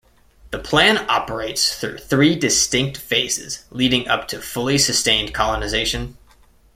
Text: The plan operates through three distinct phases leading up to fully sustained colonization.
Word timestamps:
The 0.49 0.57
plan 0.57 1.05
operates 1.11 1.75
through 1.75 1.99
three 1.99 2.33
distinct 2.35 2.97
phases 2.97 3.65
leading 3.69 4.07
up 4.07 4.27
to 4.29 4.41
fully 4.41 4.79
sustained 4.79 5.31
colonization. 5.31 6.17